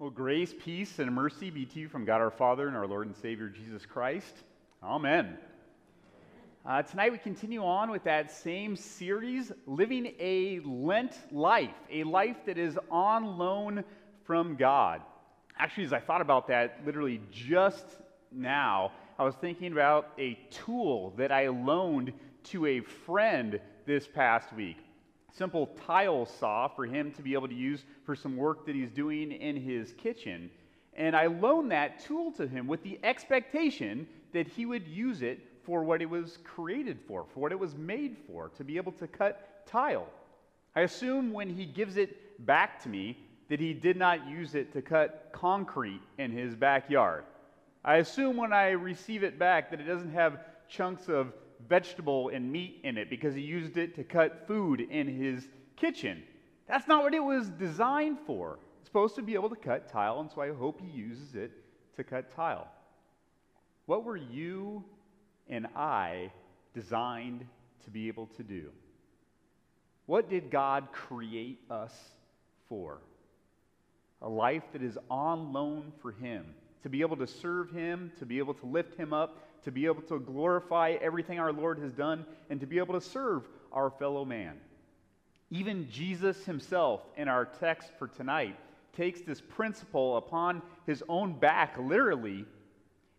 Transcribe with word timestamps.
Well, 0.00 0.10
grace, 0.10 0.54
peace, 0.56 1.00
and 1.00 1.12
mercy 1.12 1.50
be 1.50 1.66
to 1.66 1.80
you 1.80 1.88
from 1.88 2.04
God 2.04 2.20
our 2.20 2.30
Father 2.30 2.68
and 2.68 2.76
our 2.76 2.86
Lord 2.86 3.08
and 3.08 3.16
Savior 3.16 3.48
Jesus 3.48 3.84
Christ. 3.84 4.32
Amen. 4.80 5.36
Uh, 6.64 6.82
tonight 6.82 7.10
we 7.10 7.18
continue 7.18 7.64
on 7.64 7.90
with 7.90 8.04
that 8.04 8.30
same 8.30 8.76
series, 8.76 9.50
Living 9.66 10.14
a 10.20 10.60
Lent 10.64 11.18
Life, 11.32 11.74
a 11.90 12.04
life 12.04 12.36
that 12.46 12.58
is 12.58 12.78
on 12.92 13.38
loan 13.38 13.82
from 14.24 14.54
God. 14.54 15.00
Actually, 15.58 15.86
as 15.86 15.92
I 15.92 15.98
thought 15.98 16.20
about 16.20 16.46
that 16.46 16.78
literally 16.86 17.20
just 17.32 17.84
now, 18.30 18.92
I 19.18 19.24
was 19.24 19.34
thinking 19.34 19.72
about 19.72 20.12
a 20.16 20.38
tool 20.52 21.12
that 21.16 21.32
I 21.32 21.48
loaned 21.48 22.12
to 22.44 22.66
a 22.66 22.82
friend 22.82 23.58
this 23.84 24.06
past 24.06 24.52
week 24.52 24.76
simple 25.36 25.68
tile 25.86 26.26
saw 26.26 26.68
for 26.68 26.86
him 26.86 27.12
to 27.12 27.22
be 27.22 27.34
able 27.34 27.48
to 27.48 27.54
use 27.54 27.84
for 28.04 28.14
some 28.14 28.36
work 28.36 28.66
that 28.66 28.74
he's 28.74 28.90
doing 28.90 29.32
in 29.32 29.56
his 29.56 29.92
kitchen. 29.92 30.50
And 30.94 31.14
I 31.14 31.26
loaned 31.26 31.70
that 31.70 32.00
tool 32.00 32.32
to 32.32 32.46
him 32.46 32.66
with 32.66 32.82
the 32.82 32.98
expectation 33.04 34.06
that 34.32 34.48
he 34.48 34.66
would 34.66 34.86
use 34.86 35.22
it 35.22 35.40
for 35.64 35.84
what 35.84 36.02
it 36.02 36.10
was 36.10 36.38
created 36.44 36.98
for, 37.06 37.24
for 37.32 37.40
what 37.40 37.52
it 37.52 37.58
was 37.58 37.76
made 37.76 38.16
for, 38.26 38.48
to 38.56 38.64
be 38.64 38.76
able 38.76 38.92
to 38.92 39.06
cut 39.06 39.66
tile. 39.66 40.08
I 40.74 40.80
assume 40.82 41.32
when 41.32 41.50
he 41.50 41.66
gives 41.66 41.96
it 41.96 42.44
back 42.46 42.82
to 42.82 42.88
me 42.88 43.18
that 43.48 43.60
he 43.60 43.72
did 43.72 43.96
not 43.96 44.26
use 44.28 44.54
it 44.54 44.72
to 44.72 44.82
cut 44.82 45.30
concrete 45.32 46.00
in 46.18 46.30
his 46.30 46.54
backyard. 46.54 47.24
I 47.84 47.96
assume 47.96 48.36
when 48.36 48.52
I 48.52 48.70
receive 48.70 49.22
it 49.22 49.38
back 49.38 49.70
that 49.70 49.80
it 49.80 49.84
doesn't 49.84 50.12
have 50.12 50.40
chunks 50.68 51.08
of 51.08 51.32
vegetable 51.66 52.28
and 52.28 52.50
meat 52.50 52.80
in 52.84 52.96
it 52.96 53.10
because 53.10 53.34
he 53.34 53.40
used 53.40 53.76
it 53.76 53.94
to 53.96 54.04
cut 54.04 54.46
food 54.46 54.80
in 54.80 55.08
his 55.08 55.48
kitchen. 55.76 56.22
That's 56.66 56.86
not 56.86 57.02
what 57.02 57.14
it 57.14 57.22
was 57.22 57.48
designed 57.50 58.18
for. 58.26 58.58
It's 58.78 58.88
supposed 58.88 59.16
to 59.16 59.22
be 59.22 59.34
able 59.34 59.50
to 59.50 59.56
cut 59.56 59.88
tile, 59.88 60.20
and 60.20 60.30
so 60.30 60.40
I 60.40 60.52
hope 60.52 60.80
he 60.80 60.90
uses 60.90 61.34
it 61.34 61.50
to 61.96 62.04
cut 62.04 62.30
tile. 62.34 62.68
What 63.86 64.04
were 64.04 64.16
you 64.16 64.84
and 65.48 65.66
I 65.74 66.30
designed 66.74 67.46
to 67.84 67.90
be 67.90 68.08
able 68.08 68.26
to 68.36 68.42
do? 68.42 68.70
What 70.06 70.28
did 70.30 70.50
God 70.50 70.88
create 70.92 71.60
us 71.70 71.92
for? 72.68 72.98
A 74.22 74.28
life 74.28 74.64
that 74.72 74.82
is 74.82 74.98
on 75.10 75.52
loan 75.52 75.92
for 76.02 76.12
Him, 76.12 76.46
to 76.82 76.88
be 76.88 77.00
able 77.00 77.16
to 77.16 77.26
serve 77.26 77.70
Him, 77.70 78.12
to 78.18 78.26
be 78.26 78.38
able 78.38 78.54
to 78.54 78.66
lift 78.66 78.94
Him 78.96 79.12
up, 79.12 79.47
to 79.64 79.70
be 79.70 79.86
able 79.86 80.02
to 80.02 80.18
glorify 80.18 80.96
everything 81.00 81.38
our 81.38 81.52
Lord 81.52 81.78
has 81.78 81.92
done, 81.92 82.24
and 82.50 82.60
to 82.60 82.66
be 82.66 82.78
able 82.78 82.94
to 82.94 83.00
serve 83.00 83.48
our 83.72 83.90
fellow 83.90 84.24
man. 84.24 84.54
Even 85.50 85.88
Jesus 85.90 86.44
himself, 86.44 87.02
in 87.16 87.28
our 87.28 87.44
text 87.44 87.90
for 87.98 88.08
tonight, 88.08 88.56
takes 88.94 89.20
this 89.20 89.40
principle 89.40 90.16
upon 90.16 90.62
his 90.86 91.02
own 91.08 91.38
back, 91.38 91.76
literally, 91.78 92.44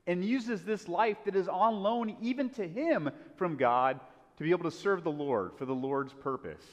and 0.08 0.24
uses 0.26 0.64
this 0.64 0.88
life 0.88 1.18
that 1.26 1.36
is 1.36 1.48
on 1.48 1.82
loan 1.82 2.16
even 2.22 2.50
to 2.50 2.68
him 2.68 3.10
from 3.36 3.56
God 3.56 4.00
to 4.38 4.44
be 4.44 4.52
able 4.52 4.70
to 4.70 4.76
serve 4.76 5.04
the 5.04 5.12
Lord 5.12 5.52
for 5.58 5.66
the 5.66 5.76
Lord's 5.76 6.14
purpose. 6.14 6.64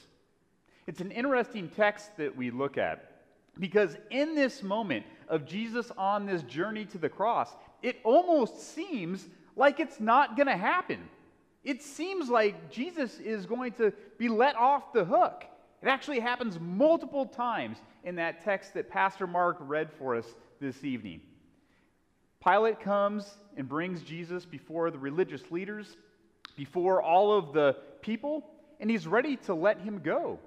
It's 0.87 1.00
an 1.00 1.11
interesting 1.11 1.69
text 1.69 2.17
that 2.17 2.37
we 2.37 2.50
look 2.50 2.78
at 2.78 3.17
because 3.59 3.97
in 4.11 4.34
this 4.34 4.62
moment 4.62 5.05
of 5.28 5.47
Jesus 5.47 5.91
on 5.97 6.27
this 6.27 6.42
journey 6.42 6.84
to 6.87 6.98
the 6.98 7.09
cross, 7.09 7.56
it 7.83 7.98
almost 8.05 8.75
seems 8.75 9.28
like 9.56 9.80
it's 9.80 9.98
not 9.98 10.36
going 10.36 10.46
to 10.46 10.56
happen. 10.56 11.08
It 11.64 11.82
seems 11.82 12.28
like 12.28 12.70
Jesus 12.70 13.18
is 13.18 13.46
going 13.46 13.72
to 13.72 13.92
be 14.18 14.28
let 14.28 14.54
off 14.54 14.92
the 14.92 15.04
hook. 15.04 15.44
It 15.82 15.88
actually 15.88 16.20
happens 16.20 16.60
multiple 16.60 17.26
times 17.26 17.78
in 18.04 18.16
that 18.16 18.44
text 18.44 18.74
that 18.74 18.88
Pastor 18.88 19.26
Mark 19.26 19.56
read 19.60 19.90
for 19.98 20.14
us 20.14 20.26
this 20.60 20.84
evening. 20.84 21.20
Pilate 22.44 22.80
comes 22.80 23.26
and 23.56 23.68
brings 23.68 24.02
Jesus 24.02 24.44
before 24.44 24.90
the 24.90 24.98
religious 24.98 25.50
leaders, 25.50 25.96
before 26.56 27.02
all 27.02 27.36
of 27.36 27.52
the 27.52 27.76
people, 28.00 28.48
and 28.78 28.88
he's 28.88 29.06
ready 29.06 29.36
to 29.36 29.54
let 29.54 29.81
him 29.81 30.00
go. 30.02 30.38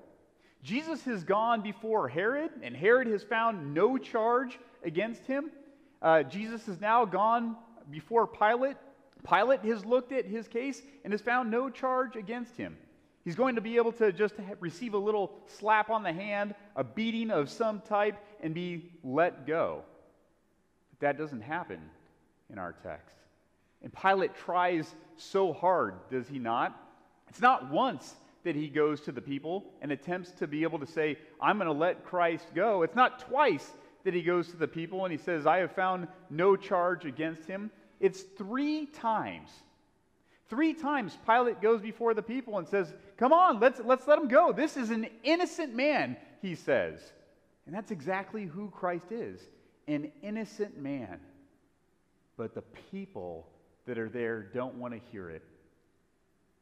Jesus 0.63 1.03
has 1.03 1.23
gone 1.23 1.61
before 1.61 2.07
Herod, 2.07 2.51
and 2.63 2.75
Herod 2.75 3.07
has 3.07 3.23
found 3.23 3.73
no 3.73 3.97
charge 3.97 4.57
against 4.83 5.25
him. 5.25 5.51
Uh, 6.01 6.23
Jesus 6.23 6.65
has 6.65 6.79
now 6.79 7.05
gone 7.05 7.55
before 7.89 8.27
Pilate, 8.27 8.77
Pilate 9.27 9.61
has 9.65 9.85
looked 9.85 10.11
at 10.11 10.25
his 10.25 10.47
case 10.47 10.81
and 11.03 11.13
has 11.13 11.21
found 11.21 11.51
no 11.51 11.69
charge 11.69 12.15
against 12.15 12.55
him. 12.57 12.77
He's 13.23 13.35
going 13.35 13.55
to 13.55 13.61
be 13.61 13.75
able 13.75 13.91
to 13.93 14.11
just 14.11 14.35
receive 14.59 14.93
a 14.93 14.97
little 14.97 15.33
slap 15.45 15.89
on 15.89 16.03
the 16.03 16.13
hand, 16.13 16.55
a 16.75 16.83
beating 16.83 17.31
of 17.31 17.49
some 17.49 17.81
type, 17.81 18.17
and 18.41 18.53
be 18.53 18.91
let 19.03 19.45
go. 19.45 19.83
But 20.91 20.99
that 21.01 21.17
doesn't 21.17 21.41
happen 21.41 21.79
in 22.49 22.57
our 22.57 22.73
text. 22.73 23.15
And 23.83 23.93
Pilate 23.93 24.35
tries 24.35 24.95
so 25.17 25.53
hard, 25.53 25.95
does 26.09 26.27
he 26.27 26.39
not? 26.39 26.75
It's 27.27 27.41
not 27.41 27.69
once 27.69 28.15
that 28.43 28.55
he 28.55 28.67
goes 28.67 29.01
to 29.01 29.11
the 29.11 29.21
people 29.21 29.65
and 29.81 29.91
attempts 29.91 30.31
to 30.31 30.47
be 30.47 30.63
able 30.63 30.79
to 30.79 30.87
say, 30.87 31.17
I'm 31.41 31.57
going 31.57 31.67
to 31.67 31.73
let 31.73 32.05
Christ 32.05 32.47
go. 32.55 32.83
It's 32.83 32.95
not 32.95 33.19
twice 33.19 33.69
that 34.05 34.13
he 34.13 34.21
goes 34.21 34.47
to 34.49 34.57
the 34.57 34.67
people 34.67 35.05
and 35.05 35.11
he 35.11 35.17
says, 35.17 35.45
I 35.45 35.57
have 35.57 35.73
found 35.73 36.07
no 36.29 36.55
charge 36.55 37.05
against 37.05 37.45
him. 37.45 37.69
It's 37.99 38.21
three 38.21 38.85
times. 38.85 39.49
Three 40.49 40.73
times 40.73 41.17
Pilate 41.25 41.61
goes 41.61 41.81
before 41.81 42.13
the 42.13 42.23
people 42.23 42.57
and 42.57 42.67
says, 42.67 42.93
Come 43.17 43.33
on, 43.33 43.59
let's, 43.59 43.79
let's 43.83 44.07
let 44.07 44.17
him 44.17 44.27
go. 44.27 44.51
This 44.51 44.77
is 44.77 44.89
an 44.89 45.07
innocent 45.23 45.75
man, 45.75 46.17
he 46.41 46.55
says. 46.55 46.99
And 47.65 47.75
that's 47.75 47.91
exactly 47.91 48.45
who 48.45 48.69
Christ 48.69 49.11
is 49.11 49.41
an 49.87 50.11
innocent 50.21 50.77
man. 50.77 51.19
But 52.37 52.53
the 52.55 52.63
people 52.91 53.47
that 53.85 53.97
are 53.97 54.09
there 54.09 54.41
don't 54.41 54.75
want 54.75 54.93
to 54.93 54.99
hear 55.11 55.29
it. 55.29 55.43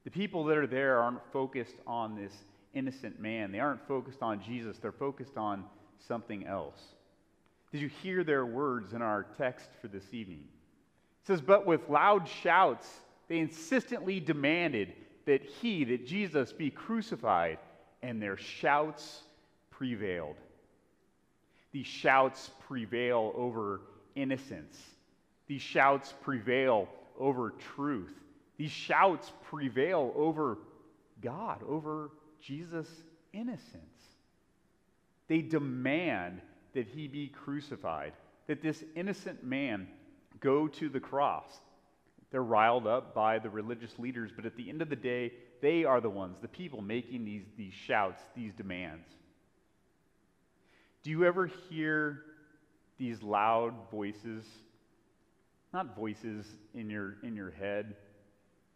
The 0.06 0.12
people 0.12 0.46
that 0.46 0.58
are 0.58 0.68
there 0.68 1.00
aren't 1.00 1.22
focused 1.34 1.76
on 1.86 2.16
this 2.16 2.34
innocent 2.74 3.20
man, 3.20 3.52
they 3.52 3.60
aren't 3.60 3.86
focused 3.88 4.22
on 4.22 4.42
Jesus, 4.42 4.78
they're 4.78 4.92
focused 4.92 5.38
on 5.38 5.66
something 6.08 6.46
else. 6.46 6.82
Did 7.72 7.82
you 7.82 7.90
hear 7.90 8.24
their 8.24 8.46
words 8.46 8.94
in 8.94 9.02
our 9.02 9.26
text 9.38 9.70
for 9.82 9.90
this 9.90 10.14
evening? 10.14 10.46
Says, 11.28 11.42
But 11.42 11.66
with 11.66 11.90
loud 11.90 12.28
shouts, 12.28 12.88
they 13.28 13.40
insistently 13.40 14.22
demanded 14.22 14.94
that 15.26 15.44
he, 15.44 15.84
that 15.84 16.08
Jesus, 16.08 16.54
be 16.54 16.70
crucified, 16.72 17.60
and 18.02 18.22
their 18.22 18.38
shouts 18.38 19.24
prevailed. 19.70 20.38
These 21.74 21.86
shouts 21.86 22.52
prevail 22.66 23.34
over 23.36 23.82
innocence. 24.16 24.80
These 25.48 25.62
shouts 25.62 26.14
prevail 26.24 26.88
over 27.20 27.54
truth. 27.76 28.14
These 28.58 28.72
shouts 28.72 29.32
prevail 29.50 30.14
over 30.16 30.58
God, 31.22 31.62
over 31.68 32.12
Jesus' 32.42 32.90
innocence. 33.34 33.84
They 35.28 35.42
demand 35.42 36.42
that 36.74 36.88
he 36.88 37.10
be 37.10 37.28
crucified, 37.28 38.14
that 38.48 38.62
this 38.62 38.84
innocent 38.96 39.44
man 39.44 39.88
go 40.40 40.68
to 40.68 40.90
the 40.90 41.00
cross. 41.00 41.52
They're 42.32 42.44
riled 42.44 42.88
up 42.88 43.14
by 43.14 43.40
the 43.40 43.50
religious 43.50 43.98
leaders, 43.98 44.32
but 44.36 44.46
at 44.46 44.58
the 44.58 44.70
end 44.70 44.82
of 44.82 44.90
the 44.90 44.96
day, 44.96 45.32
they 45.62 45.86
are 45.86 46.02
the 46.02 46.10
ones, 46.10 46.38
the 46.42 46.48
people, 46.48 46.82
making 46.82 47.26
these, 47.26 47.46
these 47.58 47.74
shouts, 47.74 48.22
these 48.36 48.54
demands. 48.54 49.08
Do 51.04 51.10
you 51.10 51.26
ever 51.26 51.48
hear 51.70 52.24
these 52.98 53.24
loud 53.24 53.74
voices? 53.90 54.46
Not 55.74 55.96
voices 55.96 56.46
in 56.74 56.90
your, 56.90 57.16
in 57.24 57.36
your 57.36 57.52
head, 57.52 57.96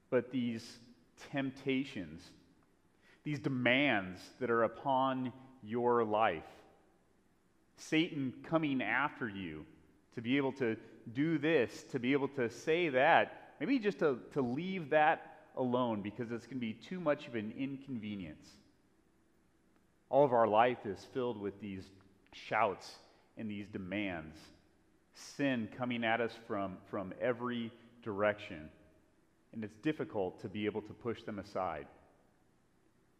but 0.09 0.31
these 0.31 0.79
temptations, 1.31 2.21
these 3.23 3.39
demands 3.39 4.21
that 4.39 4.49
are 4.49 4.63
upon 4.63 5.31
your 5.61 6.03
life. 6.03 6.43
Satan 7.77 8.33
coming 8.43 8.81
after 8.81 9.27
you 9.27 9.65
to 10.15 10.21
be 10.21 10.37
able 10.37 10.51
to 10.53 10.75
do 11.13 11.37
this, 11.37 11.83
to 11.91 11.99
be 11.99 12.13
able 12.13 12.27
to 12.29 12.49
say 12.49 12.89
that, 12.89 13.53
maybe 13.59 13.79
just 13.79 13.99
to, 13.99 14.19
to 14.33 14.41
leave 14.41 14.89
that 14.89 15.39
alone 15.57 16.01
because 16.01 16.31
it's 16.31 16.45
going 16.45 16.57
to 16.57 16.61
be 16.61 16.73
too 16.73 16.99
much 16.99 17.27
of 17.27 17.35
an 17.35 17.53
inconvenience. 17.57 18.47
All 20.09 20.25
of 20.25 20.33
our 20.33 20.47
life 20.47 20.85
is 20.85 21.05
filled 21.13 21.39
with 21.39 21.59
these 21.61 21.83
shouts 22.33 22.95
and 23.37 23.49
these 23.49 23.67
demands, 23.67 24.37
sin 25.13 25.69
coming 25.77 26.03
at 26.03 26.21
us 26.21 26.33
from, 26.47 26.77
from 26.89 27.13
every 27.21 27.71
direction. 28.03 28.69
And 29.53 29.63
it's 29.63 29.75
difficult 29.77 30.41
to 30.41 30.49
be 30.49 30.65
able 30.65 30.81
to 30.81 30.93
push 30.93 31.23
them 31.23 31.39
aside. 31.39 31.87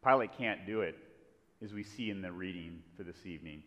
Pilate 0.05 0.37
can't 0.37 0.65
do 0.65 0.81
it, 0.81 0.97
as 1.63 1.73
we 1.73 1.83
see 1.83 2.09
in 2.09 2.21
the 2.21 2.31
reading 2.31 2.81
for 2.97 3.03
this 3.03 3.25
evening. 3.25 3.63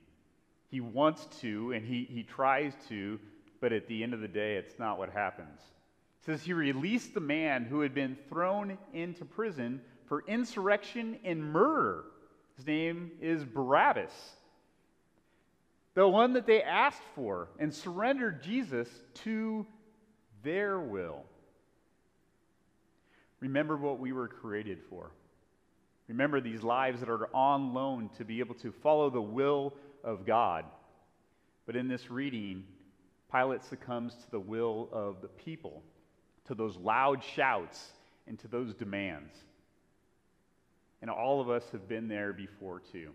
He 0.70 0.80
wants 0.80 1.26
to, 1.40 1.72
and 1.72 1.86
he, 1.86 2.08
he 2.10 2.22
tries 2.22 2.72
to, 2.88 3.18
but 3.60 3.72
at 3.72 3.86
the 3.86 4.02
end 4.02 4.14
of 4.14 4.20
the 4.20 4.28
day, 4.28 4.56
it's 4.56 4.78
not 4.78 4.98
what 4.98 5.10
happens. 5.10 5.60
It 6.20 6.26
says 6.26 6.42
he 6.42 6.52
released 6.52 7.14
the 7.14 7.20
man 7.20 7.64
who 7.64 7.80
had 7.80 7.94
been 7.94 8.16
thrown 8.28 8.78
into 8.92 9.24
prison 9.24 9.80
for 10.06 10.24
insurrection 10.26 11.18
and 11.24 11.42
murder. 11.42 12.04
His 12.56 12.66
name 12.66 13.12
is 13.20 13.44
Barabbas. 13.44 14.12
the 15.94 16.08
one 16.08 16.32
that 16.32 16.46
they 16.46 16.62
asked 16.62 17.02
for, 17.14 17.48
and 17.58 17.72
surrendered 17.72 18.42
Jesus 18.42 18.88
to 19.14 19.64
their 20.42 20.80
will. 20.80 21.22
Remember 23.40 23.76
what 23.76 23.98
we 23.98 24.12
were 24.12 24.28
created 24.28 24.80
for. 24.90 25.10
Remember 26.08 26.40
these 26.40 26.62
lives 26.62 27.00
that 27.00 27.08
are 27.08 27.34
on 27.34 27.72
loan 27.72 28.10
to 28.18 28.24
be 28.24 28.40
able 28.40 28.54
to 28.56 28.72
follow 28.72 29.08
the 29.08 29.22
will 29.22 29.72
of 30.04 30.26
God. 30.26 30.64
But 31.66 31.76
in 31.76 31.88
this 31.88 32.10
reading, 32.10 32.64
Pilate 33.32 33.64
succumbs 33.64 34.14
to 34.14 34.30
the 34.30 34.40
will 34.40 34.88
of 34.92 35.20
the 35.20 35.28
people, 35.28 35.82
to 36.44 36.54
those 36.54 36.76
loud 36.76 37.24
shouts, 37.24 37.92
and 38.28 38.38
to 38.38 38.48
those 38.48 38.74
demands. 38.74 39.34
And 41.02 41.10
all 41.10 41.40
of 41.40 41.50
us 41.50 41.64
have 41.72 41.88
been 41.88 42.06
there 42.06 42.32
before, 42.32 42.80
too. 42.92 43.10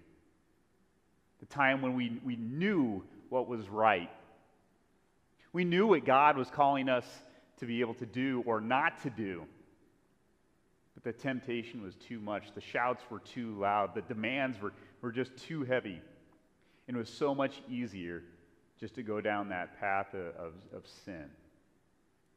The 1.39 1.45
time 1.45 1.81
when 1.81 1.95
we, 1.95 2.19
we 2.25 2.35
knew 2.35 3.03
what 3.29 3.47
was 3.47 3.69
right. 3.69 4.09
We 5.53 5.63
knew 5.63 5.87
what 5.87 6.05
God 6.05 6.37
was 6.37 6.49
calling 6.49 6.89
us 6.89 7.05
to 7.57 7.65
be 7.65 7.79
able 7.79 7.93
to 7.95 8.05
do 8.05 8.43
or 8.45 8.59
not 8.59 9.01
to 9.03 9.09
do. 9.09 9.45
But 10.95 11.03
the 11.03 11.13
temptation 11.13 11.81
was 11.81 11.95
too 11.95 12.19
much. 12.19 12.53
The 12.53 12.61
shouts 12.61 13.03
were 13.09 13.19
too 13.19 13.57
loud. 13.57 13.95
The 13.95 14.01
demands 14.01 14.61
were, 14.61 14.73
were 15.01 15.11
just 15.11 15.35
too 15.37 15.63
heavy. 15.63 16.01
And 16.89 16.97
it 16.97 16.99
was 16.99 17.09
so 17.09 17.35
much 17.35 17.61
easier 17.69 18.23
just 18.79 18.95
to 18.95 19.03
go 19.03 19.21
down 19.21 19.49
that 19.49 19.79
path 19.79 20.07
of, 20.15 20.53
of, 20.75 20.87
sin. 21.05 21.25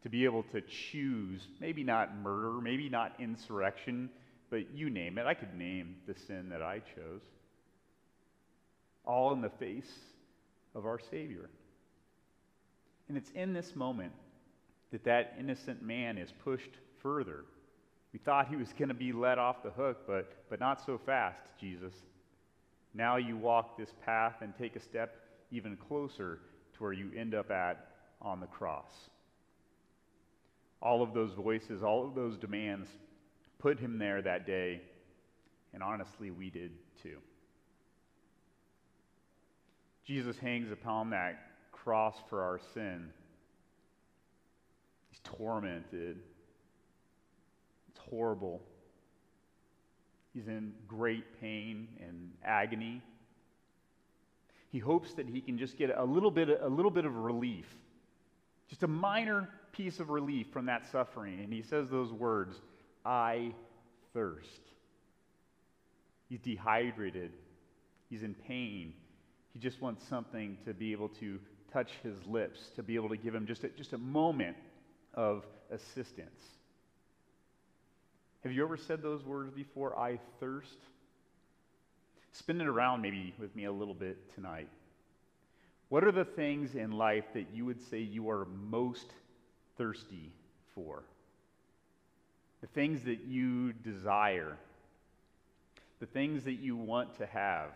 To 0.03 0.11
be 0.11 0.27
able 0.27 0.43
to 0.53 0.61
choose, 0.61 1.49
maybe 1.59 1.83
not 1.83 2.15
murder, 2.19 2.61
maybe 2.61 2.91
not 2.91 3.15
insurrection, 3.19 4.11
but 4.51 4.71
you 4.75 4.91
name 4.91 5.17
it. 5.17 5.25
I 5.25 5.33
could 5.33 5.55
name 5.55 5.97
the 6.07 6.15
sin 6.15 6.51
that 6.51 6.61
I 6.61 6.81
chose. 6.81 7.23
All 9.07 9.33
in 9.33 9.41
the 9.41 9.49
face 9.49 9.91
of 10.75 10.85
our 10.85 10.99
Savior. 10.99 11.49
And 13.09 13.17
it's 13.17 13.31
in 13.31 13.55
this 13.55 13.75
moment 13.75 14.13
that 14.91 15.03
that 15.05 15.35
innocent 15.41 15.81
man 15.83 16.19
is 16.19 16.31
pushed 16.45 16.77
further. 17.03 17.47
We 18.13 18.19
thought 18.19 18.49
he 18.49 18.57
was 18.57 18.69
going 18.75 18.89
to 18.89 18.95
be 18.95 19.13
let 19.13 19.39
off 19.39 19.63
the 19.63 19.71
hook, 19.71 20.01
but, 20.07 20.31
but 20.51 20.61
not 20.61 20.85
so 20.85 21.01
fast, 21.07 21.41
Jesus. 21.59 21.95
Now 22.95 23.17
you 23.17 23.37
walk 23.37 23.77
this 23.79 23.93
path 24.05 24.37
and 24.41 24.53
take 24.57 24.77
a 24.77 24.81
step 24.81 25.17
even 25.51 25.77
closer 25.77 26.41
to 26.75 26.83
where 26.83 26.93
you 26.93 27.11
end 27.17 27.35
up 27.35 27.51
at 27.51 27.89
on 28.21 28.41
the 28.41 28.47
cross. 28.47 28.93
All 30.81 31.03
of 31.03 31.15
those 31.15 31.33
voices, 31.33 31.83
all 31.83 32.07
of 32.07 32.15
those 32.15 32.37
demands 32.37 32.89
put 33.59 33.79
him 33.79 33.99
there 33.99 34.21
that 34.23 34.47
day, 34.47 34.81
and 35.73 35.83
honestly, 35.83 36.31
we 36.31 36.51
did 36.51 36.73
too. 37.03 37.19
Jesus 40.05 40.37
hangs 40.39 40.73
upon 40.73 41.11
that 41.11 41.39
cross 41.71 42.17
for 42.29 42.43
our 42.43 42.61
sin. 42.75 43.11
He's 45.11 45.21
tormented. 45.39 46.19
It's 47.89 48.01
horrible. 48.11 48.63
He's 50.35 50.49
in 50.49 50.73
great 50.89 51.41
pain 51.41 51.89
and 52.01 52.33
agony. 52.45 53.03
He 54.71 54.79
hopes 54.79 55.13
that 55.15 55.29
he 55.29 55.41
can 55.41 55.59
just 55.59 55.77
get 55.77 55.91
a 55.95 56.05
little 56.05 56.31
bit, 56.31 56.49
a 56.63 56.69
little 56.69 56.91
bit 56.91 57.05
of 57.05 57.15
relief, 57.17 57.67
just 58.69 58.83
a 58.83 58.89
minor 58.89 59.49
piece 59.73 60.01
of 60.01 60.09
relief 60.09 60.47
from 60.51 60.67
that 60.67 60.91
suffering. 60.91 61.41
And 61.41 61.53
he 61.53 61.63
says 61.63 61.89
those 61.91 62.13
words 62.13 62.61
I 63.05 63.53
thirst. 64.15 64.63
He's 66.29 66.41
dehydrated, 66.41 67.33
he's 68.09 68.23
in 68.23 68.35
pain. 68.35 68.95
He 69.53 69.59
just 69.59 69.83
wants 69.83 70.03
something 70.09 70.57
to 70.65 70.73
be 70.73 70.93
able 70.93 71.11
to 71.21 71.39
touch 71.71 71.91
his 72.03 72.17
lips, 72.27 72.71
to 72.77 72.83
be 72.83 72.95
able 72.95 73.11
to 73.11 73.19
give 73.19 73.35
him 73.35 73.47
just 73.47 73.65
a, 73.65 73.69
just 73.69 73.93
a 73.93 73.99
moment 73.99 74.57
of 75.13 75.45
assistance. 75.71 76.43
Have 78.43 78.53
you 78.53 78.65
ever 78.65 78.77
said 78.77 79.03
those 79.03 79.25
words 79.25 79.53
before? 79.53 79.97
I 79.99 80.19
thirst. 80.41 80.79
Spin 82.33 82.61
it 82.61 82.67
around 82.67 83.03
maybe 83.03 83.35
with 83.39 83.55
me 83.55 83.67
a 83.67 83.73
little 83.73 83.95
bit 83.95 84.35
tonight. 84.35 84.69
What 85.91 86.03
are 86.03 86.13
the 86.13 86.25
things 86.25 86.75
in 86.75 86.91
life 86.91 87.25
that 87.35 87.49
you 87.53 87.65
would 87.67 87.81
say 87.89 87.99
you 87.99 88.31
are 88.31 88.47
most 88.47 89.13
thirsty 89.77 90.33
for? 90.75 91.05
The 92.63 92.67
things 92.69 93.05
that 93.05 93.25
you 93.27 93.73
desire, 93.75 94.57
the 96.01 96.07
things 96.07 96.45
that 96.45 96.55
you 96.55 96.77
want 96.77 97.19
to 97.19 97.27
have. 97.27 97.71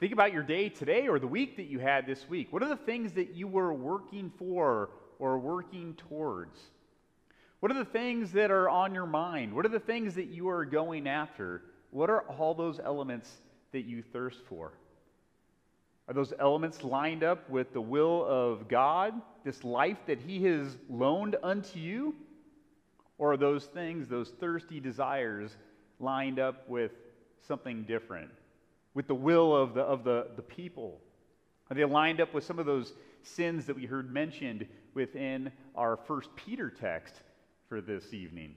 Think 0.00 0.12
about 0.12 0.32
your 0.32 0.42
day 0.42 0.68
today 0.70 1.06
or 1.06 1.18
the 1.18 1.28
week 1.28 1.56
that 1.58 1.66
you 1.66 1.78
had 1.78 2.06
this 2.06 2.28
week. 2.28 2.52
What 2.52 2.62
are 2.62 2.68
the 2.68 2.76
things 2.76 3.12
that 3.12 3.34
you 3.34 3.46
were 3.46 3.72
working 3.72 4.32
for 4.38 4.90
or 5.18 5.38
working 5.38 5.94
towards? 6.08 6.58
What 7.64 7.70
are 7.70 7.78
the 7.78 7.86
things 7.86 8.30
that 8.32 8.50
are 8.50 8.68
on 8.68 8.92
your 8.92 9.06
mind? 9.06 9.54
What 9.54 9.64
are 9.64 9.70
the 9.70 9.80
things 9.80 10.16
that 10.16 10.26
you 10.26 10.50
are 10.50 10.66
going 10.66 11.08
after? 11.08 11.62
What 11.92 12.10
are 12.10 12.20
all 12.24 12.52
those 12.52 12.78
elements 12.78 13.30
that 13.72 13.86
you 13.86 14.02
thirst 14.02 14.40
for? 14.50 14.74
Are 16.06 16.12
those 16.12 16.34
elements 16.38 16.84
lined 16.84 17.24
up 17.24 17.48
with 17.48 17.72
the 17.72 17.80
will 17.80 18.26
of 18.26 18.68
God, 18.68 19.14
this 19.44 19.64
life 19.64 19.96
that 20.04 20.20
He 20.20 20.44
has 20.44 20.76
loaned 20.90 21.36
unto 21.42 21.78
you? 21.78 22.14
Or 23.16 23.32
are 23.32 23.36
those 23.38 23.64
things, 23.64 24.08
those 24.08 24.28
thirsty 24.38 24.78
desires, 24.78 25.56
lined 25.98 26.38
up 26.38 26.68
with 26.68 26.92
something 27.48 27.84
different? 27.84 28.28
With 28.92 29.06
the 29.06 29.14
will 29.14 29.56
of 29.56 29.72
the, 29.72 29.80
of 29.80 30.04
the, 30.04 30.26
the 30.36 30.42
people? 30.42 31.00
Are 31.70 31.74
they 31.74 31.86
lined 31.86 32.20
up 32.20 32.34
with 32.34 32.44
some 32.44 32.58
of 32.58 32.66
those 32.66 32.92
sins 33.22 33.64
that 33.64 33.76
we 33.76 33.86
heard 33.86 34.12
mentioned 34.12 34.66
within 34.92 35.50
our 35.74 35.96
first 35.96 36.28
Peter 36.36 36.68
text 36.68 37.22
for 37.68 37.80
this 37.80 38.12
evening. 38.12 38.54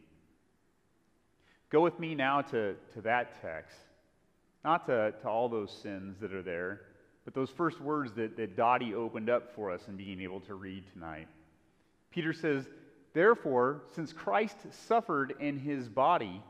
Go 1.70 1.82
with 1.82 2.00
me 2.00 2.16
now 2.16 2.42
to, 2.42 2.76
to 2.94 3.02
that 3.02 3.42
text. 3.42 3.78
Not 4.64 4.86
to, 4.88 5.14
to 5.22 5.28
all 5.28 5.50
those 5.50 5.72
sins 5.72 6.18
that 6.22 6.34
are 6.34 6.44
there, 6.44 6.82
but 7.26 7.34
those 7.34 7.50
first 7.50 7.82
words 7.82 8.14
that, 8.14 8.38
that 8.38 8.56
Dottie 8.56 8.94
opened 8.94 9.30
up 9.30 9.54
for 9.54 9.72
us 9.72 9.82
in 9.88 9.98
being 9.98 10.22
able 10.22 10.40
to 10.42 10.56
read 10.56 10.84
tonight. 10.94 11.28
Peter 12.12 12.34
says, 12.34 12.66
Therefore, 13.14 13.82
since 13.96 14.14
Christ 14.14 14.58
suffered 14.72 15.36
in 15.40 15.58
his 15.58 15.90
body, 15.90 16.42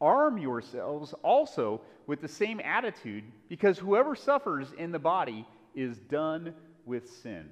arm 0.00 0.38
yourselves 0.38 1.14
also 1.22 1.80
with 2.06 2.20
the 2.20 2.28
same 2.28 2.60
attitude, 2.60 3.24
because 3.48 3.78
whoever 3.78 4.14
suffers 4.14 4.68
in 4.78 4.92
the 4.92 4.98
body 4.98 5.46
is 5.74 5.98
done 5.98 6.54
with 6.86 7.08
sin. 7.22 7.48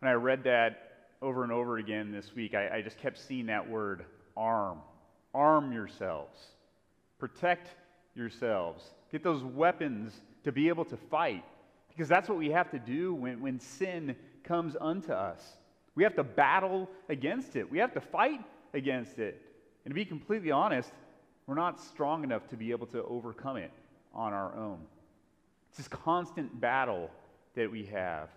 When 0.00 0.10
I 0.10 0.14
read 0.14 0.44
that 0.44 0.89
over 1.22 1.42
and 1.42 1.52
over 1.52 1.78
again 1.78 2.12
this 2.12 2.34
week, 2.34 2.54
I, 2.54 2.76
I 2.76 2.82
just 2.82 2.98
kept 2.98 3.18
seeing 3.18 3.46
that 3.46 3.68
word 3.68 4.04
arm. 4.36 4.78
Arm 5.34 5.72
yourselves. 5.72 6.38
Protect 7.18 7.68
yourselves. 8.14 8.84
Get 9.12 9.22
those 9.22 9.42
weapons 9.42 10.20
to 10.44 10.52
be 10.52 10.68
able 10.68 10.84
to 10.86 10.96
fight. 10.96 11.44
Because 11.88 12.08
that's 12.08 12.28
what 12.28 12.38
we 12.38 12.50
have 12.50 12.70
to 12.70 12.78
do 12.78 13.14
when, 13.14 13.40
when 13.40 13.60
sin 13.60 14.16
comes 14.44 14.76
unto 14.80 15.12
us. 15.12 15.42
We 15.94 16.04
have 16.04 16.14
to 16.16 16.24
battle 16.24 16.88
against 17.08 17.56
it, 17.56 17.70
we 17.70 17.78
have 17.78 17.92
to 17.94 18.00
fight 18.00 18.40
against 18.72 19.18
it. 19.18 19.42
And 19.84 19.92
to 19.92 19.94
be 19.94 20.04
completely 20.04 20.50
honest, 20.50 20.90
we're 21.46 21.54
not 21.54 21.80
strong 21.80 22.22
enough 22.22 22.46
to 22.48 22.56
be 22.56 22.70
able 22.70 22.86
to 22.88 23.02
overcome 23.04 23.56
it 23.56 23.72
on 24.14 24.32
our 24.32 24.56
own. 24.56 24.78
It's 25.68 25.78
this 25.78 25.88
constant 25.88 26.60
battle 26.60 27.10
that 27.54 27.70
we 27.70 27.86
have. 27.86 28.28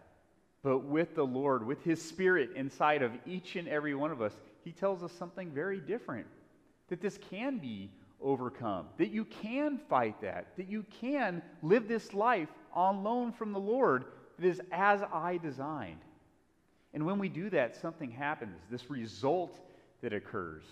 But 0.63 0.85
with 0.85 1.13
the 1.15 1.25
Lord, 1.25 1.65
with 1.65 1.83
His 1.83 2.01
Spirit 2.01 2.51
inside 2.55 3.01
of 3.01 3.11
each 3.25 3.57
and 3.57 3.67
every 3.67 3.93
one 3.93 4.11
of 4.11 4.21
us, 4.21 4.33
He 4.63 4.71
tells 4.71 5.03
us 5.03 5.11
something 5.11 5.51
very 5.51 5.79
different 5.79 6.25
that 6.87 7.01
this 7.01 7.19
can 7.29 7.57
be 7.57 7.91
overcome, 8.21 8.87
that 8.97 9.11
you 9.11 9.25
can 9.25 9.77
fight 9.89 10.21
that, 10.21 10.47
that 10.57 10.69
you 10.69 10.85
can 11.01 11.41
live 11.61 11.87
this 11.87 12.13
life 12.13 12.49
on 12.73 13.03
loan 13.03 13.31
from 13.33 13.51
the 13.51 13.59
Lord 13.59 14.05
that 14.39 14.47
is 14.47 14.61
as 14.71 15.01
I 15.13 15.37
designed. 15.37 15.99
And 16.93 17.05
when 17.05 17.19
we 17.19 17.27
do 17.27 17.49
that, 17.49 17.75
something 17.75 18.11
happens, 18.11 18.57
this 18.69 18.89
result 18.89 19.59
that 20.01 20.13
occurs. 20.13 20.63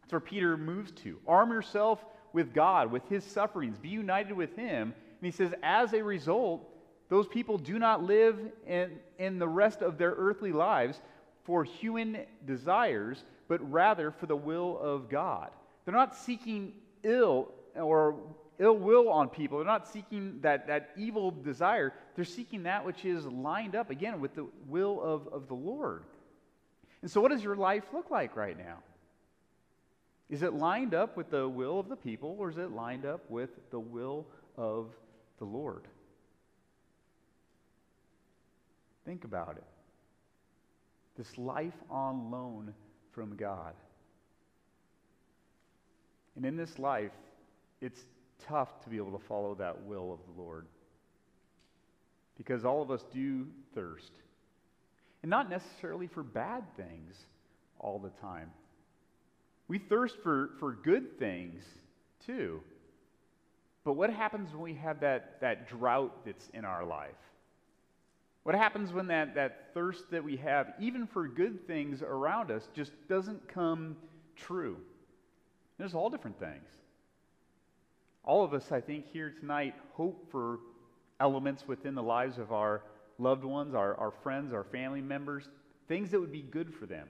That's 0.00 0.12
where 0.12 0.20
Peter 0.20 0.56
moves 0.56 0.90
to. 1.02 1.18
Arm 1.26 1.50
yourself 1.50 2.04
with 2.32 2.54
God, 2.54 2.90
with 2.90 3.06
his 3.08 3.24
sufferings, 3.24 3.78
be 3.78 3.88
united 3.88 4.32
with 4.32 4.56
him. 4.56 4.94
And 4.94 4.94
he 5.26 5.30
says, 5.30 5.52
as 5.62 5.92
a 5.92 6.02
result, 6.02 6.66
those 7.10 7.26
people 7.26 7.58
do 7.58 7.78
not 7.78 8.04
live 8.04 8.38
in, 8.66 8.92
in 9.18 9.38
the 9.38 9.48
rest 9.48 9.82
of 9.82 9.98
their 9.98 10.12
earthly 10.12 10.52
lives 10.52 11.00
for 11.44 11.64
human 11.64 12.18
desires, 12.46 13.24
but 13.48 13.60
rather 13.70 14.12
for 14.12 14.26
the 14.26 14.36
will 14.36 14.78
of 14.78 15.10
God. 15.10 15.50
They're 15.84 15.94
not 15.94 16.14
seeking 16.14 16.72
ill 17.02 17.52
or 17.74 18.14
ill 18.60 18.76
will 18.76 19.08
on 19.08 19.28
people. 19.28 19.58
They're 19.58 19.66
not 19.66 19.88
seeking 19.88 20.38
that, 20.42 20.68
that 20.68 20.90
evil 20.96 21.32
desire. 21.32 21.92
They're 22.14 22.24
seeking 22.24 22.62
that 22.62 22.84
which 22.86 23.04
is 23.04 23.26
lined 23.26 23.74
up, 23.74 23.90
again, 23.90 24.20
with 24.20 24.36
the 24.36 24.46
will 24.68 25.02
of, 25.02 25.26
of 25.32 25.48
the 25.48 25.54
Lord. 25.54 26.04
And 27.02 27.10
so, 27.10 27.20
what 27.20 27.32
does 27.32 27.42
your 27.42 27.56
life 27.56 27.84
look 27.92 28.10
like 28.10 28.36
right 28.36 28.56
now? 28.56 28.78
Is 30.28 30.42
it 30.42 30.52
lined 30.52 30.94
up 30.94 31.16
with 31.16 31.30
the 31.30 31.48
will 31.48 31.80
of 31.80 31.88
the 31.88 31.96
people, 31.96 32.36
or 32.38 32.50
is 32.50 32.56
it 32.56 32.70
lined 32.70 33.04
up 33.04 33.28
with 33.28 33.50
the 33.70 33.80
will 33.80 34.26
of 34.56 34.86
the 35.38 35.44
Lord? 35.44 35.88
Think 39.04 39.24
about 39.24 39.56
it. 39.56 39.64
This 41.16 41.38
life 41.38 41.74
on 41.90 42.30
loan 42.30 42.74
from 43.12 43.36
God. 43.36 43.74
And 46.36 46.44
in 46.44 46.56
this 46.56 46.78
life, 46.78 47.12
it's 47.80 48.00
tough 48.46 48.82
to 48.84 48.90
be 48.90 48.96
able 48.96 49.18
to 49.18 49.24
follow 49.26 49.54
that 49.56 49.84
will 49.84 50.12
of 50.12 50.20
the 50.26 50.40
Lord. 50.40 50.66
Because 52.36 52.64
all 52.64 52.80
of 52.80 52.90
us 52.90 53.04
do 53.12 53.46
thirst. 53.74 54.12
And 55.22 55.28
not 55.28 55.50
necessarily 55.50 56.06
for 56.06 56.22
bad 56.22 56.64
things 56.76 57.14
all 57.78 57.98
the 57.98 58.10
time. 58.20 58.50
We 59.68 59.78
thirst 59.78 60.16
for, 60.22 60.50
for 60.58 60.72
good 60.72 61.18
things 61.18 61.62
too. 62.24 62.62
But 63.84 63.94
what 63.94 64.10
happens 64.10 64.50
when 64.52 64.62
we 64.62 64.74
have 64.74 65.00
that, 65.00 65.40
that 65.40 65.68
drought 65.68 66.24
that's 66.24 66.48
in 66.54 66.64
our 66.64 66.84
life? 66.84 67.10
What 68.50 68.58
happens 68.58 68.92
when 68.92 69.06
that, 69.06 69.36
that 69.36 69.72
thirst 69.74 70.10
that 70.10 70.24
we 70.24 70.36
have, 70.38 70.72
even 70.80 71.06
for 71.06 71.28
good 71.28 71.68
things 71.68 72.02
around 72.02 72.50
us, 72.50 72.68
just 72.74 72.90
doesn't 73.08 73.46
come 73.46 73.96
true? 74.34 74.76
There's 75.78 75.94
all 75.94 76.10
different 76.10 76.40
things. 76.40 76.68
All 78.24 78.42
of 78.42 78.52
us, 78.52 78.72
I 78.72 78.80
think, 78.80 79.06
here 79.06 79.32
tonight 79.38 79.76
hope 79.92 80.28
for 80.32 80.58
elements 81.20 81.68
within 81.68 81.94
the 81.94 82.02
lives 82.02 82.38
of 82.38 82.50
our 82.50 82.82
loved 83.20 83.44
ones, 83.44 83.72
our, 83.72 83.94
our 83.94 84.10
friends, 84.10 84.52
our 84.52 84.64
family 84.64 85.00
members, 85.00 85.48
things 85.86 86.10
that 86.10 86.18
would 86.18 86.32
be 86.32 86.42
good 86.42 86.74
for 86.74 86.86
them. 86.86 87.06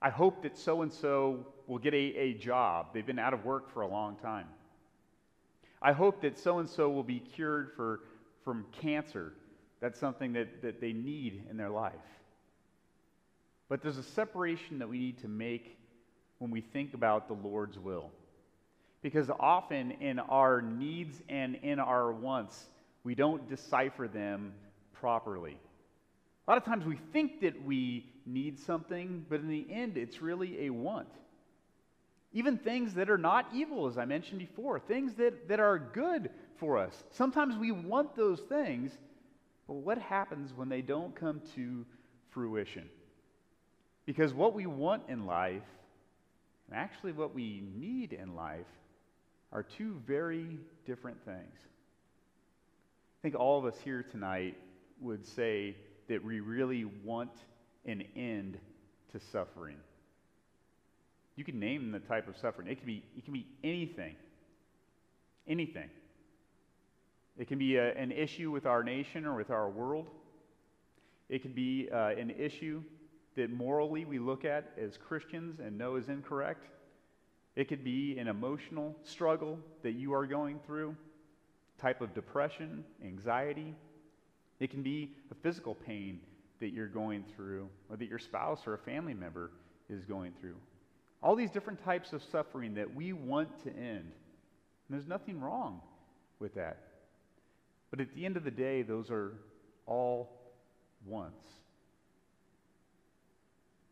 I 0.00 0.08
hope 0.08 0.42
that 0.44 0.56
so 0.56 0.80
and 0.80 0.90
so 0.90 1.46
will 1.66 1.76
get 1.76 1.92
a, 1.92 1.96
a 1.96 2.32
job. 2.32 2.94
They've 2.94 3.04
been 3.04 3.18
out 3.18 3.34
of 3.34 3.44
work 3.44 3.70
for 3.70 3.82
a 3.82 3.86
long 3.86 4.16
time. 4.16 4.46
I 5.82 5.92
hope 5.92 6.22
that 6.22 6.38
so 6.38 6.58
and 6.60 6.66
so 6.70 6.88
will 6.88 7.02
be 7.02 7.20
cured 7.20 7.72
for, 7.76 8.00
from 8.42 8.64
cancer. 8.80 9.34
That's 9.84 10.00
something 10.00 10.32
that, 10.32 10.62
that 10.62 10.80
they 10.80 10.94
need 10.94 11.44
in 11.50 11.58
their 11.58 11.68
life. 11.68 11.92
But 13.68 13.82
there's 13.82 13.98
a 13.98 14.02
separation 14.02 14.78
that 14.78 14.88
we 14.88 14.98
need 14.98 15.18
to 15.18 15.28
make 15.28 15.76
when 16.38 16.50
we 16.50 16.62
think 16.62 16.94
about 16.94 17.28
the 17.28 17.34
Lord's 17.34 17.78
will. 17.78 18.10
Because 19.02 19.28
often 19.38 19.90
in 20.00 20.20
our 20.20 20.62
needs 20.62 21.20
and 21.28 21.56
in 21.56 21.78
our 21.78 22.12
wants, 22.12 22.64
we 23.02 23.14
don't 23.14 23.46
decipher 23.46 24.08
them 24.08 24.54
properly. 24.94 25.58
A 26.48 26.50
lot 26.50 26.56
of 26.56 26.64
times 26.64 26.86
we 26.86 26.98
think 27.12 27.42
that 27.42 27.62
we 27.62 28.10
need 28.24 28.58
something, 28.58 29.26
but 29.28 29.40
in 29.40 29.48
the 29.48 29.66
end, 29.70 29.98
it's 29.98 30.22
really 30.22 30.64
a 30.64 30.70
want. 30.70 31.08
Even 32.32 32.56
things 32.56 32.94
that 32.94 33.10
are 33.10 33.18
not 33.18 33.48
evil, 33.52 33.86
as 33.86 33.98
I 33.98 34.06
mentioned 34.06 34.38
before, 34.38 34.80
things 34.80 35.12
that, 35.16 35.46
that 35.48 35.60
are 35.60 35.78
good 35.78 36.30
for 36.56 36.78
us. 36.78 37.04
Sometimes 37.10 37.58
we 37.58 37.70
want 37.70 38.16
those 38.16 38.40
things, 38.40 38.92
but 39.66 39.74
what 39.74 39.98
happens 39.98 40.52
when 40.54 40.68
they 40.68 40.82
don't 40.82 41.14
come 41.14 41.40
to 41.54 41.84
fruition? 42.30 42.88
Because 44.06 44.34
what 44.34 44.54
we 44.54 44.66
want 44.66 45.04
in 45.08 45.26
life, 45.26 45.62
and 46.68 46.78
actually 46.78 47.12
what 47.12 47.34
we 47.34 47.62
need 47.74 48.12
in 48.12 48.34
life, 48.34 48.66
are 49.52 49.62
two 49.62 50.00
very 50.06 50.58
different 50.86 51.16
things. 51.24 51.56
I 51.58 53.18
think 53.22 53.34
all 53.36 53.58
of 53.58 53.64
us 53.64 53.78
here 53.82 54.02
tonight 54.02 54.56
would 55.00 55.26
say 55.26 55.76
that 56.08 56.22
we 56.22 56.40
really 56.40 56.84
want 57.04 57.30
an 57.86 58.04
end 58.16 58.58
to 59.12 59.20
suffering. 59.32 59.76
You 61.36 61.44
can 61.44 61.58
name 61.58 61.90
the 61.90 62.00
type 62.00 62.28
of 62.28 62.36
suffering. 62.36 62.68
It 62.68 62.76
can 62.76 62.86
be, 62.86 63.02
it 63.16 63.24
can 63.24 63.32
be 63.32 63.46
anything. 63.62 64.14
Anything. 65.46 65.88
It 67.36 67.48
can 67.48 67.58
be 67.58 67.76
a, 67.76 67.92
an 67.94 68.12
issue 68.12 68.50
with 68.50 68.66
our 68.66 68.82
nation 68.82 69.26
or 69.26 69.34
with 69.34 69.50
our 69.50 69.68
world. 69.68 70.08
It 71.28 71.42
could 71.42 71.54
be 71.54 71.88
uh, 71.92 72.10
an 72.10 72.30
issue 72.30 72.82
that 73.36 73.50
morally 73.50 74.04
we 74.04 74.18
look 74.18 74.44
at 74.44 74.72
as 74.80 74.96
Christians 74.96 75.58
and 75.58 75.76
know 75.76 75.96
is 75.96 76.08
incorrect. 76.08 76.68
It 77.56 77.68
could 77.68 77.84
be 77.84 78.18
an 78.18 78.28
emotional 78.28 78.96
struggle 79.02 79.58
that 79.82 79.92
you 79.92 80.12
are 80.12 80.26
going 80.26 80.60
through, 80.66 80.96
type 81.80 82.00
of 82.00 82.14
depression, 82.14 82.84
anxiety. 83.04 83.74
It 84.60 84.70
can 84.70 84.82
be 84.82 85.16
a 85.30 85.34
physical 85.34 85.74
pain 85.74 86.20
that 86.60 86.72
you're 86.72 86.86
going 86.86 87.24
through, 87.34 87.68
or 87.90 87.96
that 87.96 88.08
your 88.08 88.18
spouse 88.18 88.66
or 88.66 88.74
a 88.74 88.78
family 88.78 89.14
member 89.14 89.50
is 89.88 90.04
going 90.04 90.32
through. 90.40 90.56
All 91.22 91.34
these 91.34 91.50
different 91.50 91.82
types 91.84 92.12
of 92.12 92.22
suffering 92.22 92.74
that 92.74 92.94
we 92.94 93.12
want 93.12 93.62
to 93.64 93.70
end. 93.70 94.12
And 94.86 94.90
there's 94.90 95.08
nothing 95.08 95.40
wrong 95.40 95.80
with 96.38 96.54
that. 96.54 96.78
But 97.94 98.00
at 98.00 98.14
the 98.16 98.26
end 98.26 98.36
of 98.36 98.42
the 98.42 98.50
day, 98.50 98.82
those 98.82 99.08
are 99.08 99.34
all 99.86 100.28
wants. 101.06 101.46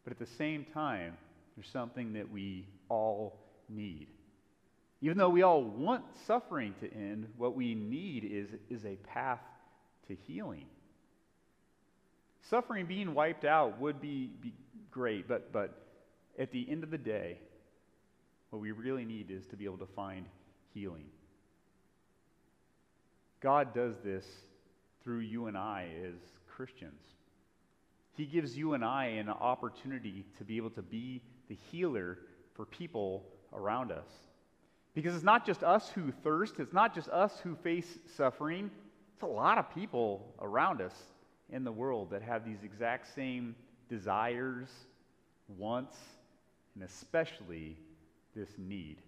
But 0.02 0.12
at 0.12 0.18
the 0.18 0.26
same 0.26 0.66
time, 0.74 1.16
there's 1.54 1.68
something 1.68 2.14
that 2.14 2.28
we 2.28 2.66
all 2.88 3.38
need. 3.68 4.08
Even 5.02 5.18
though 5.18 5.28
we 5.28 5.42
all 5.42 5.62
want 5.62 6.02
suffering 6.26 6.74
to 6.80 6.92
end, 6.92 7.28
what 7.36 7.54
we 7.54 7.76
need 7.76 8.24
is, 8.24 8.48
is 8.68 8.84
a 8.84 8.96
path 9.06 9.38
to 10.08 10.16
healing. 10.26 10.66
Suffering 12.50 12.86
being 12.86 13.14
wiped 13.14 13.44
out 13.44 13.80
would 13.80 14.00
be, 14.00 14.32
be 14.40 14.52
great, 14.90 15.28
but, 15.28 15.52
but 15.52 15.80
at 16.40 16.50
the 16.50 16.68
end 16.68 16.82
of 16.82 16.90
the 16.90 16.98
day, 16.98 17.38
what 18.50 18.60
we 18.60 18.72
really 18.72 19.04
need 19.04 19.30
is 19.30 19.46
to 19.46 19.56
be 19.56 19.64
able 19.64 19.78
to 19.78 19.88
find 19.94 20.26
healing. 20.74 21.04
God 23.42 23.74
does 23.74 23.94
this 24.04 24.24
through 25.02 25.20
you 25.20 25.46
and 25.46 25.56
I 25.56 25.88
as 26.06 26.14
Christians. 26.48 27.00
He 28.14 28.24
gives 28.24 28.56
you 28.56 28.74
and 28.74 28.84
I 28.84 29.06
an 29.06 29.28
opportunity 29.28 30.24
to 30.38 30.44
be 30.44 30.56
able 30.56 30.70
to 30.70 30.82
be 30.82 31.22
the 31.48 31.58
healer 31.70 32.18
for 32.54 32.64
people 32.64 33.24
around 33.52 33.90
us. 33.90 34.06
Because 34.94 35.14
it's 35.14 35.24
not 35.24 35.44
just 35.46 35.62
us 35.64 35.90
who 35.90 36.12
thirst, 36.22 36.60
it's 36.60 36.72
not 36.72 36.94
just 36.94 37.08
us 37.08 37.40
who 37.42 37.56
face 37.56 37.98
suffering, 38.16 38.70
it's 39.14 39.22
a 39.22 39.26
lot 39.26 39.58
of 39.58 39.74
people 39.74 40.34
around 40.40 40.80
us 40.80 40.94
in 41.50 41.64
the 41.64 41.72
world 41.72 42.10
that 42.10 42.22
have 42.22 42.44
these 42.44 42.62
exact 42.62 43.14
same 43.14 43.54
desires, 43.88 44.68
wants, 45.56 45.96
and 46.74 46.84
especially 46.84 47.76
this 48.36 48.50
need. 48.58 48.98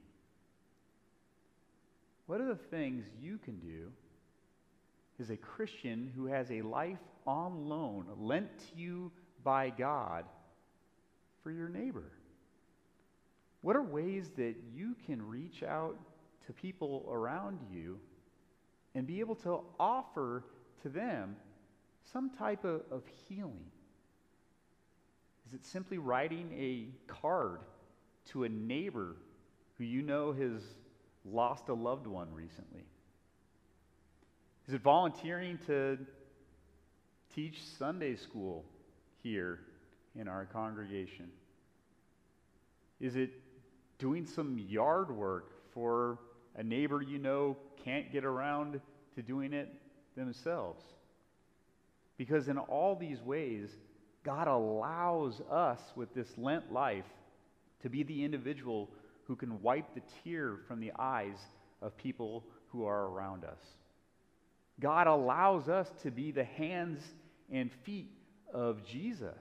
What 2.27 2.41
are 2.41 2.49
the 2.49 2.57
things 2.57 3.05
you 3.23 3.39
can 3.39 3.59
do 3.59 3.93
as 5.21 5.31
a 5.31 5.37
Christian 5.37 6.11
who 6.17 6.27
has 6.27 6.51
a 6.51 6.63
life 6.63 6.99
on 7.27 7.69
loan 7.69 8.07
lent 8.19 8.49
to 8.59 8.81
you 8.81 9.13
by 9.43 9.71
God 9.71 10.25
for 11.43 11.51
your 11.51 11.69
neighbor? 11.69 12.11
What 13.61 13.77
are 13.77 13.83
ways 13.83 14.31
that 14.37 14.57
you 14.75 14.95
can 15.07 15.27
reach 15.27 15.63
out 15.63 15.97
to 16.47 16.53
people 16.53 17.09
around 17.11 17.61
you 17.73 17.99
and 18.95 19.07
be 19.07 19.21
able 19.21 19.37
to 19.37 19.61
offer 19.81 20.45
to 20.83 20.89
them 20.89 21.37
some 22.13 22.31
type 22.31 22.65
of, 22.65 22.83
of 22.91 23.03
healing? 23.29 23.65
Is 25.47 25.55
it 25.55 25.65
simply 25.65 25.99
writing 25.99 26.51
a 26.53 26.89
card 27.11 27.61
to 28.31 28.45
a 28.45 28.49
neighbor 28.49 29.17
who 29.79 29.85
you 29.85 30.03
know 30.03 30.33
has 30.33 30.63
lost 31.25 31.69
a 31.69 31.75
loved 31.75 32.07
one 32.07 32.33
recently? 32.35 32.85
Is 34.67 34.73
it 34.73 34.81
volunteering 34.81 35.59
to 35.67 35.99
teach 37.35 37.63
Sunday 37.79 38.17
school 38.17 38.65
here 39.23 39.61
in 40.19 40.27
our 40.27 40.47
congregation? 40.47 41.29
Is 42.99 43.17
it 43.17 43.31
doing 43.99 44.25
some 44.25 44.59
yard 44.59 45.15
work 45.15 45.51
for 45.75 46.19
a 46.57 46.63
neighbor 46.63 47.03
you 47.03 47.19
know 47.19 47.59
can't 47.85 48.11
get 48.11 48.25
around 48.25 48.81
to 49.17 49.23
doing 49.23 49.53
it 49.53 49.69
themselves? 50.17 50.83
Because 52.17 52.49
in 52.49 52.57
all 52.57 52.97
these 52.97 53.21
ways, 53.21 53.69
God 54.25 54.49
allows 54.49 55.43
us 55.51 55.81
with 55.95 56.15
this 56.15 56.29
Lent 56.39 56.73
life 56.73 57.05
to 57.83 57.91
be 57.91 58.03
the 58.03 58.25
individual 58.25 58.89
who 59.25 59.37
can 59.37 59.61
wipe 59.61 59.95
the 59.95 60.01
tear 60.23 60.57
from 60.67 60.81
the 60.81 60.93
eyes 60.99 61.37
of 61.83 61.95
people 61.99 62.45
who 62.69 62.87
are 62.87 63.09
around 63.09 63.45
us. 63.45 63.59
God 64.81 65.07
allows 65.07 65.69
us 65.69 65.91
to 66.03 66.11
be 66.11 66.31
the 66.31 66.45
hands 66.45 67.03
and 67.51 67.71
feet 67.85 68.11
of 68.53 68.85
Jesus. 68.85 69.39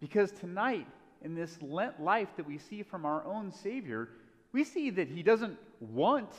Because 0.00 0.32
tonight, 0.32 0.86
in 1.22 1.34
this 1.34 1.60
Lent 1.62 2.02
life 2.02 2.28
that 2.36 2.46
we 2.46 2.58
see 2.58 2.82
from 2.82 3.04
our 3.04 3.24
own 3.24 3.52
Savior, 3.52 4.08
we 4.52 4.64
see 4.64 4.90
that 4.90 5.08
He 5.08 5.22
doesn't 5.22 5.58
want 5.80 6.32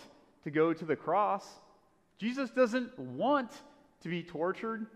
to 0.43 0.51
go 0.51 0.73
to 0.73 0.85
the 0.85 0.95
cross. 0.95 1.47
Jesus 2.17 2.49
doesn't 2.49 2.97
want 2.97 3.51
to 4.01 4.09
be 4.09 4.23
tortured. 4.23 4.87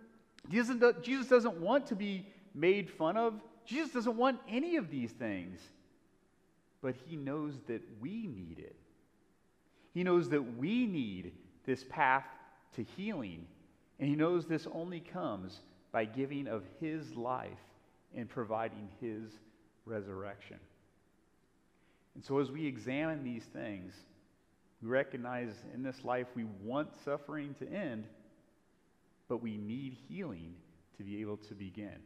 Jesus 0.50 1.28
doesn't 1.28 1.60
want 1.60 1.88
to 1.88 1.96
be 1.96 2.28
made 2.54 2.90
fun 2.90 3.18
of. 3.18 3.34
Jesus 3.66 3.92
doesn't 3.92 4.18
want 4.18 4.40
any 4.50 4.78
of 4.78 4.90
these 4.90 5.12
things. 5.12 5.60
But 6.82 6.96
he 7.06 7.16
knows 7.16 7.60
that 7.68 7.82
we 8.00 8.28
need 8.28 8.60
it. 8.60 8.76
He 9.94 10.04
knows 10.04 10.30
that 10.30 10.58
we 10.58 10.86
need 10.86 11.34
this 11.66 11.84
path 11.90 12.26
to 12.76 12.84
healing. 12.84 13.46
And 14.00 14.10
he 14.10 14.16
knows 14.16 14.46
this 14.46 14.68
only 14.74 15.00
comes 15.00 15.60
by 15.92 16.06
giving 16.06 16.48
of 16.48 16.64
his 16.80 17.16
life 17.16 17.50
and 18.16 18.30
providing 18.30 18.90
his 19.02 19.32
resurrection. 19.86 20.58
And 22.16 22.24
so, 22.24 22.40
as 22.40 22.52
we 22.52 22.66
examine 22.66 23.24
these 23.24 23.44
things, 23.46 23.94
we 24.82 24.90
recognize 24.90 25.54
in 25.74 25.84
this 25.84 26.04
life 26.04 26.28
we 26.36 26.46
want 26.64 26.90
suffering 27.04 27.56
to 27.60 27.68
end, 27.72 28.06
but 29.28 29.42
we 29.42 29.58
need 29.58 29.98
healing 30.08 30.54
to 30.98 31.04
be 31.04 31.22
able 31.22 31.38
to 31.38 31.56
begin. 31.56 32.00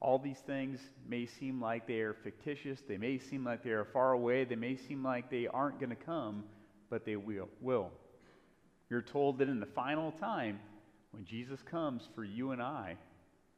All 0.00 0.18
these 0.18 0.38
things 0.38 0.80
may 1.06 1.26
seem 1.26 1.60
like 1.60 1.86
they 1.86 2.00
are 2.00 2.14
fictitious, 2.14 2.80
they 2.88 2.96
may 2.96 3.18
seem 3.18 3.44
like 3.44 3.62
they 3.62 3.70
are 3.70 3.84
far 3.84 4.12
away, 4.12 4.44
they 4.44 4.56
may 4.56 4.76
seem 4.76 5.04
like 5.04 5.30
they 5.30 5.46
aren't 5.46 5.78
going 5.78 5.90
to 5.90 5.96
come, 5.96 6.44
but 6.88 7.04
they 7.04 7.16
will. 7.16 7.48
will. 7.60 7.90
You're 8.90 9.02
told 9.02 9.38
that 9.38 9.48
in 9.48 9.60
the 9.60 9.66
final 9.66 10.10
time, 10.12 10.58
when 11.12 11.24
Jesus 11.24 11.60
comes 11.62 12.02
for 12.14 12.24
you 12.24 12.50
and 12.50 12.60
I, 12.60 12.96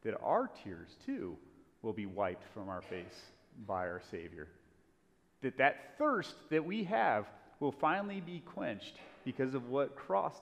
that 0.05 0.15
our 0.23 0.51
tears 0.63 0.97
too 1.05 1.37
will 1.81 1.93
be 1.93 2.07
wiped 2.07 2.45
from 2.55 2.69
our 2.69 2.83
face 2.83 3.31
by 3.67 3.89
our 3.89 4.03
Savior. 4.11 4.49
That 5.43 5.59
that 5.59 5.99
thirst 5.99 6.35
that 6.51 6.65
we 6.65 6.85
have 6.85 7.27
will 7.61 7.73
finally 7.73 8.21
be 8.21 8.41
quenched 8.41 8.99
because 9.25 9.55
of 9.55 9.69
what 9.69 9.97
cross 9.97 10.35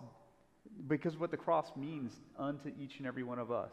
because 0.87 1.16
what 1.16 1.30
the 1.30 1.37
cross 1.37 1.70
means 1.76 2.12
unto 2.38 2.70
each 2.80 2.99
and 2.99 3.06
every 3.06 3.23
one 3.23 3.38
of 3.38 3.50
us. 3.50 3.73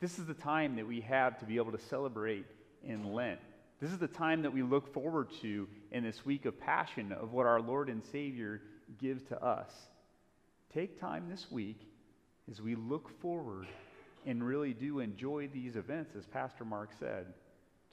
This 0.00 0.18
is 0.18 0.26
the 0.26 0.34
time 0.34 0.76
that 0.76 0.86
we 0.86 1.00
have 1.02 1.38
to 1.38 1.44
be 1.44 1.56
able 1.56 1.72
to 1.72 1.78
celebrate 1.78 2.46
in 2.82 3.12
Lent. 3.12 3.40
This 3.80 3.92
is 3.92 3.98
the 3.98 4.08
time 4.08 4.42
that 4.42 4.52
we 4.52 4.62
look 4.62 4.92
forward 4.92 5.28
to 5.42 5.68
in 5.92 6.02
this 6.02 6.24
week 6.24 6.46
of 6.46 6.58
passion 6.58 7.12
of 7.12 7.32
what 7.32 7.46
our 7.46 7.60
Lord 7.60 7.88
and 7.88 8.02
Savior 8.04 8.62
gives 8.98 9.22
to 9.24 9.42
us. 9.42 9.70
Take 10.72 11.00
time 11.00 11.28
this 11.28 11.50
week 11.50 11.80
as 12.48 12.60
we 12.60 12.76
look 12.76 13.10
forward 13.20 13.66
and 14.24 14.44
really 14.44 14.72
do 14.72 15.00
enjoy 15.00 15.48
these 15.48 15.74
events, 15.74 16.14
as 16.16 16.26
Pastor 16.26 16.64
Mark 16.64 16.90
said, 17.00 17.26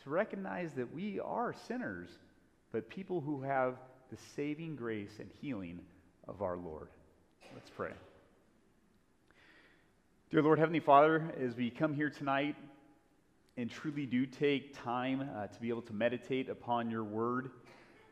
to 0.03 0.10
recognize 0.12 0.74
that 0.74 0.93
we 0.93 1.19
are 1.19 1.55
sinners, 1.67 2.10
but 2.72 2.88
people 2.88 3.19
who 3.19 3.41
have 3.41 3.77
the 4.12 4.17
saving 4.36 4.75
grace 4.75 5.19
and 5.19 5.29
healing 5.41 5.79
of 6.27 6.43
our 6.43 6.55
Lord. 6.55 6.89
Let's 7.55 7.72
pray. 7.72 7.93
Dear 10.29 10.43
Lord, 10.43 10.60
Heavenly 10.60 10.79
Father, 10.79 11.34
as 11.41 11.55
we 11.55 11.72
come 11.72 11.96
here 11.96 12.12
tonight 12.12 12.55
and 13.57 13.72
truly 13.72 14.05
do 14.05 14.27
take 14.27 14.77
time 14.84 15.27
uh, 15.36 15.48
to 15.48 15.60
be 15.60 15.69
able 15.69 15.81
to 15.84 15.93
meditate 15.93 16.48
upon 16.48 16.91
your 16.91 17.03
word 17.03 17.50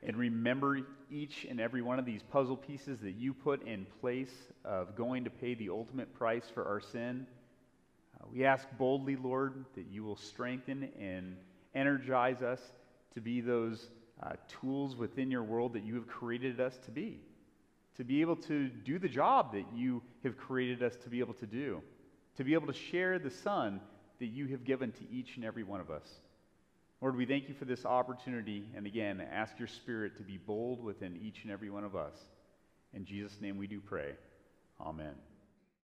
and 0.05 0.15
remember 0.17 0.79
each 1.09 1.45
and 1.49 1.59
every 1.59 1.81
one 1.81 1.97
of 1.97 2.05
these 2.05 2.21
puzzle 2.21 2.55
pieces 2.55 2.99
that 2.99 3.15
you 3.15 3.33
put 3.33 3.65
in 3.67 3.85
place 4.01 4.33
of 4.63 4.95
going 4.95 5.23
to 5.23 5.29
pay 5.29 5.55
the 5.55 5.69
ultimate 5.69 6.13
price 6.13 6.45
for 6.53 6.65
our 6.65 6.79
sin, 6.79 7.25
uh, 8.19 8.25
we 8.31 8.45
ask 8.45 8.67
boldly, 8.77 9.15
Lord, 9.15 9.65
that 9.75 9.87
you 9.89 10.03
will 10.03 10.15
strengthen 10.15 10.89
and 10.99 11.35
energize 11.73 12.41
us 12.41 12.61
to 13.15 13.21
be 13.21 13.41
those 13.41 13.89
uh, 14.21 14.33
tools 14.61 14.95
within 14.95 15.31
your 15.31 15.43
world 15.43 15.73
that 15.73 15.83
you 15.83 15.95
have 15.95 16.07
created 16.07 16.59
us 16.59 16.77
to 16.85 16.91
be, 16.91 17.19
to 17.97 18.03
be 18.03 18.21
able 18.21 18.35
to 18.35 18.69
do 18.69 18.99
the 18.99 19.09
job 19.09 19.53
that 19.53 19.65
you 19.73 20.01
have 20.23 20.37
created 20.37 20.83
us 20.83 20.95
to 20.97 21.09
be 21.09 21.19
able 21.19 21.33
to 21.33 21.47
do, 21.47 21.81
to 22.37 22.43
be 22.43 22.53
able 22.53 22.67
to 22.67 22.73
share 22.73 23.17
the 23.17 23.31
Son 23.31 23.81
that 24.19 24.27
you 24.27 24.47
have 24.47 24.63
given 24.63 24.91
to 24.91 25.09
each 25.11 25.35
and 25.35 25.43
every 25.43 25.63
one 25.63 25.81
of 25.81 25.89
us. 25.89 26.07
Lord, 27.01 27.15
we 27.17 27.25
thank 27.25 27.49
you 27.49 27.53
for 27.53 27.65
this 27.65 27.85
opportunity, 27.85 28.65
and 28.75 28.87
again, 28.87 29.21
ask 29.31 29.59
your 29.59 29.67
Spirit 29.67 30.17
to 30.17 30.23
be 30.23 30.37
bold 30.37 30.81
within 30.83 31.19
each 31.21 31.43
and 31.43 31.51
every 31.51 31.69
one 31.69 31.83
of 31.83 31.95
us. 31.95 32.15
In 32.93 33.05
Jesus' 33.05 33.41
name 33.41 33.57
we 33.57 33.67
do 33.67 33.81
pray. 33.81 34.13
Amen. 34.79 35.15